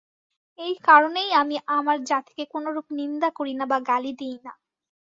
[0.59, 4.53] এই কারণেই আমি আমার জাতিকে কোনরূপ নিন্দা করি না বা গালি দিই না।